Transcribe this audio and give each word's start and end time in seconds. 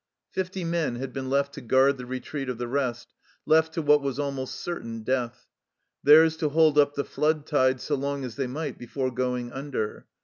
Fifty 0.31 0.63
men 0.63 0.95
had 0.95 1.13
been 1.13 1.29
left 1.29 1.53
to 1.53 1.61
guard 1.61 1.97
the 1.97 2.07
retreat 2.07 2.49
of 2.49 2.57
the 2.57 2.67
rest, 2.67 3.13
left 3.45 3.71
to 3.75 3.83
what 3.83 4.01
was 4.01 4.17
almost 4.17 4.55
certain 4.55 5.03
death. 5.03 5.45
Theirs 6.03 6.35
to 6.37 6.49
hold 6.49 6.79
up 6.79 6.95
the 6.95 7.05
flood 7.05 7.45
tide 7.45 7.79
so 7.79 7.93
long 7.93 8.25
as 8.25 8.35
they 8.35 8.47
might 8.47 8.79
before 8.79 9.11
going 9.11 9.51
under. 9.51 10.07